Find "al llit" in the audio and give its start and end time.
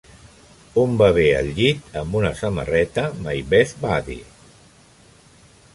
1.41-1.99